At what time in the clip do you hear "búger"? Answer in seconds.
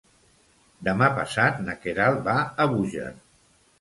2.73-3.09